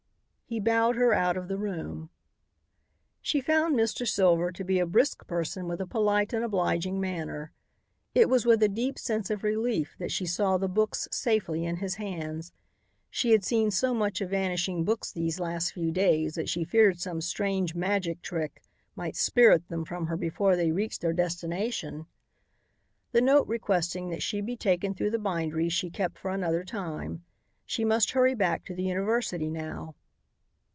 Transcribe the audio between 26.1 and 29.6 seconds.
for another time. She must hurry back to the university